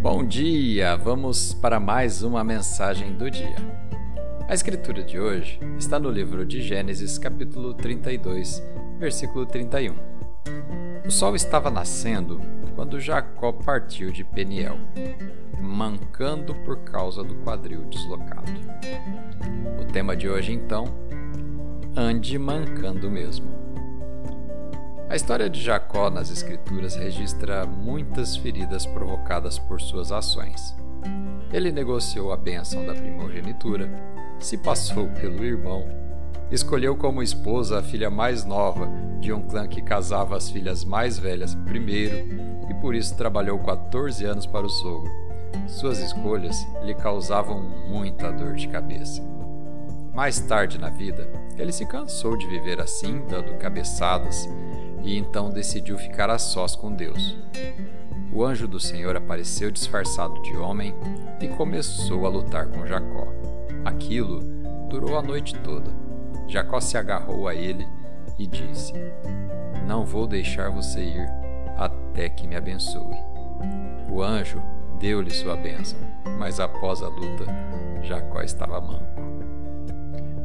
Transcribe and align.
Bom 0.00 0.24
dia! 0.24 0.96
Vamos 0.96 1.52
para 1.52 1.80
mais 1.80 2.22
uma 2.22 2.44
mensagem 2.44 3.14
do 3.14 3.28
dia. 3.28 3.56
A 4.48 4.54
escritura 4.54 5.02
de 5.02 5.18
hoje 5.18 5.58
está 5.76 5.98
no 5.98 6.08
livro 6.08 6.46
de 6.46 6.62
Gênesis, 6.62 7.18
capítulo 7.18 7.74
32, 7.74 8.62
versículo 8.96 9.44
31. 9.44 9.96
O 11.04 11.10
sol 11.10 11.34
estava 11.34 11.68
nascendo 11.68 12.40
quando 12.76 13.00
Jacó 13.00 13.50
partiu 13.50 14.12
de 14.12 14.22
Peniel, 14.22 14.78
mancando 15.60 16.54
por 16.54 16.78
causa 16.84 17.24
do 17.24 17.34
quadril 17.42 17.84
deslocado. 17.86 18.52
O 19.80 19.84
tema 19.84 20.16
de 20.16 20.28
hoje, 20.28 20.52
então, 20.52 20.84
ande 21.96 22.38
mancando 22.38 23.10
mesmo. 23.10 23.67
A 25.10 25.16
história 25.16 25.48
de 25.48 25.58
Jacó 25.62 26.10
nas 26.10 26.30
Escrituras 26.30 26.94
registra 26.94 27.64
muitas 27.64 28.36
feridas 28.36 28.84
provocadas 28.84 29.58
por 29.58 29.80
suas 29.80 30.12
ações. 30.12 30.76
Ele 31.50 31.72
negociou 31.72 32.30
a 32.30 32.36
bênção 32.36 32.84
da 32.84 32.92
primogenitura, 32.92 33.90
se 34.38 34.58
passou 34.58 35.08
pelo 35.08 35.42
irmão, 35.42 35.88
escolheu 36.50 36.94
como 36.94 37.22
esposa 37.22 37.78
a 37.78 37.82
filha 37.82 38.10
mais 38.10 38.44
nova 38.44 38.86
de 39.18 39.32
um 39.32 39.40
clã 39.40 39.66
que 39.66 39.80
casava 39.80 40.36
as 40.36 40.50
filhas 40.50 40.84
mais 40.84 41.18
velhas 41.18 41.54
primeiro 41.54 42.18
e 42.68 42.74
por 42.74 42.94
isso 42.94 43.16
trabalhou 43.16 43.58
14 43.60 44.26
anos 44.26 44.44
para 44.44 44.66
o 44.66 44.70
sogro. 44.70 45.10
Suas 45.66 46.00
escolhas 46.00 46.54
lhe 46.84 46.94
causavam 46.94 47.62
muita 47.88 48.30
dor 48.30 48.56
de 48.56 48.68
cabeça. 48.68 49.22
Mais 50.12 50.38
tarde 50.38 50.78
na 50.78 50.90
vida, 50.90 51.30
ele 51.56 51.72
se 51.72 51.86
cansou 51.86 52.36
de 52.36 52.46
viver 52.46 52.78
assim, 52.78 53.24
dando 53.26 53.56
cabeçadas 53.56 54.46
e 55.08 55.16
então 55.16 55.48
decidiu 55.48 55.96
ficar 55.96 56.28
a 56.28 56.38
sós 56.38 56.76
com 56.76 56.92
Deus. 56.92 57.34
O 58.30 58.44
anjo 58.44 58.68
do 58.68 58.78
Senhor 58.78 59.16
apareceu 59.16 59.70
disfarçado 59.70 60.40
de 60.42 60.54
homem 60.54 60.94
e 61.40 61.48
começou 61.48 62.26
a 62.26 62.28
lutar 62.28 62.66
com 62.66 62.86
Jacó. 62.86 63.26
Aquilo 63.86 64.40
durou 64.90 65.16
a 65.16 65.22
noite 65.22 65.54
toda. 65.60 65.90
Jacó 66.46 66.78
se 66.78 66.98
agarrou 66.98 67.48
a 67.48 67.54
ele 67.54 67.88
e 68.38 68.46
disse: 68.46 68.92
Não 69.86 70.04
vou 70.04 70.26
deixar 70.26 70.70
você 70.70 71.00
ir 71.00 71.26
até 71.78 72.28
que 72.28 72.46
me 72.46 72.54
abençoe. 72.54 73.16
O 74.10 74.22
anjo 74.22 74.62
deu-lhe 75.00 75.30
sua 75.30 75.56
bênção, 75.56 75.98
mas 76.38 76.60
após 76.60 77.02
a 77.02 77.08
luta, 77.08 77.46
Jacó 78.02 78.42
estava 78.42 78.78
manco. 78.78 79.06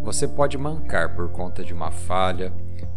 Você 0.03 0.25
pode 0.25 0.57
mancar 0.57 1.15
por 1.15 1.29
conta 1.31 1.65
de 1.65 1.73
uma 1.73 1.91
falha, 1.91 2.53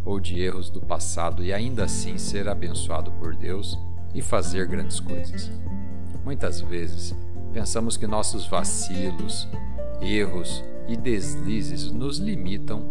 ou 0.06 0.20
de 0.20 0.40
erros 0.40 0.70
do 0.70 0.80
passado 0.80 1.44
e 1.44 1.52
ainda 1.52 1.84
assim 1.84 2.16
ser 2.16 2.48
abençoado 2.48 3.10
por 3.12 3.34
Deus 3.34 3.76
e 4.14 4.22
fazer 4.22 4.66
grandes 4.68 5.00
coisas. 5.00 5.50
Muitas 6.24 6.60
vezes 6.60 7.14
pensamos 7.52 7.96
que 7.96 8.06
nossos 8.06 8.46
vacilos, 8.46 9.48
erros 10.00 10.64
e 10.86 10.96
deslizes 10.96 11.90
nos 11.90 12.18
limitam 12.18 12.86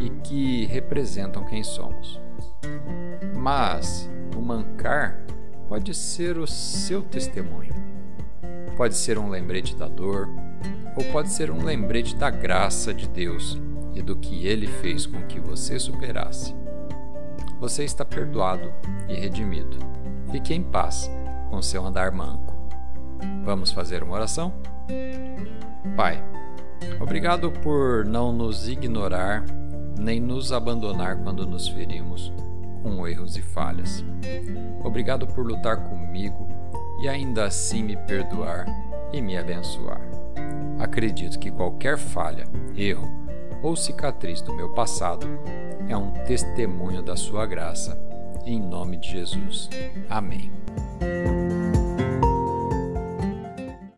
e 0.00 0.08
que 0.22 0.66
representam 0.66 1.44
quem 1.44 1.64
somos. 1.64 2.20
Mas 3.36 4.08
o 4.36 4.40
mancar 4.40 5.20
pode 5.68 5.92
ser 5.94 6.38
o 6.38 6.46
seu 6.46 7.02
testemunho. 7.02 7.74
Pode 8.76 8.94
ser 8.94 9.18
um 9.18 9.28
lembrete 9.28 9.76
da 9.76 9.88
dor, 9.88 10.28
ou 10.96 11.04
pode 11.12 11.30
ser 11.30 11.50
um 11.50 11.64
lembrete 11.64 12.14
da 12.14 12.30
graça 12.30 12.94
de 12.94 13.08
Deus 13.08 13.60
e 13.94 14.02
do 14.02 14.16
que 14.16 14.46
ele 14.46 14.66
fez 14.66 15.06
com 15.06 15.22
que 15.22 15.40
você 15.40 15.78
superasse. 15.78 16.54
Você 17.60 17.84
está 17.84 18.04
perdoado 18.04 18.72
e 19.08 19.14
redimido. 19.14 19.76
Fique 20.30 20.54
em 20.54 20.62
paz 20.62 21.10
com 21.50 21.60
seu 21.62 21.84
andar 21.84 22.10
manco. 22.10 22.54
Vamos 23.44 23.70
fazer 23.70 24.02
uma 24.02 24.14
oração? 24.14 24.52
Pai, 25.96 26.22
obrigado 27.00 27.50
por 27.50 28.04
não 28.04 28.32
nos 28.32 28.68
ignorar 28.68 29.44
nem 29.98 30.20
nos 30.20 30.52
abandonar 30.52 31.16
quando 31.18 31.46
nos 31.46 31.68
ferimos 31.68 32.32
com 32.82 33.06
erros 33.06 33.36
e 33.36 33.42
falhas. 33.42 34.04
Obrigado 34.82 35.26
por 35.26 35.46
lutar 35.46 35.88
comigo 35.88 36.48
e 37.00 37.08
ainda 37.08 37.44
assim 37.44 37.82
me 37.82 37.96
perdoar 37.96 38.66
e 39.12 39.20
me 39.20 39.36
abençoar. 39.36 40.00
Acredito 40.78 41.38
que 41.38 41.50
qualquer 41.50 41.96
falha, 41.96 42.44
erro 42.76 43.21
ou 43.62 43.76
cicatriz 43.76 44.40
do 44.40 44.52
meu 44.52 44.70
passado 44.70 45.26
é 45.88 45.96
um 45.96 46.10
testemunho 46.24 47.02
da 47.02 47.16
sua 47.16 47.46
graça. 47.46 47.98
Em 48.44 48.60
nome 48.60 48.96
de 48.96 49.10
Jesus. 49.10 49.70
Amém. 50.08 50.50